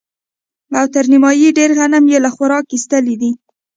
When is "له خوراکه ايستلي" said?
2.25-3.15